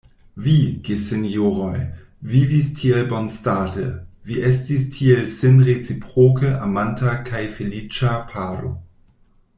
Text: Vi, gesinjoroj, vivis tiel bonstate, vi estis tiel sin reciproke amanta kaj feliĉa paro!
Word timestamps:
Vi, 0.43 0.53
gesinjoroj, 0.85 1.73
vivis 2.31 2.69
tiel 2.79 3.05
bonstate, 3.11 3.85
vi 4.31 4.39
estis 4.53 4.89
tiel 4.97 5.23
sin 5.37 5.63
reciproke 5.69 6.55
amanta 6.69 7.17
kaj 7.31 7.47
feliĉa 7.59 8.19
paro! 8.33 8.77